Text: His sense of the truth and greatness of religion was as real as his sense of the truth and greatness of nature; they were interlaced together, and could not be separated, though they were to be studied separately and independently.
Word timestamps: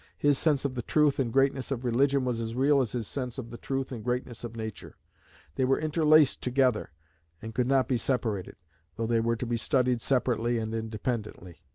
His 0.17 0.35
sense 0.39 0.65
of 0.65 0.73
the 0.73 0.81
truth 0.81 1.19
and 1.19 1.31
greatness 1.31 1.69
of 1.69 1.85
religion 1.85 2.25
was 2.25 2.41
as 2.41 2.55
real 2.55 2.81
as 2.81 2.91
his 2.93 3.07
sense 3.07 3.37
of 3.37 3.51
the 3.51 3.57
truth 3.59 3.91
and 3.91 4.03
greatness 4.03 4.43
of 4.43 4.55
nature; 4.55 4.95
they 5.57 5.63
were 5.63 5.79
interlaced 5.79 6.41
together, 6.41 6.89
and 7.39 7.53
could 7.53 7.67
not 7.67 7.87
be 7.87 7.97
separated, 7.97 8.55
though 8.95 9.05
they 9.05 9.19
were 9.19 9.35
to 9.35 9.45
be 9.45 9.57
studied 9.57 10.01
separately 10.01 10.57
and 10.57 10.73
independently. 10.73 11.61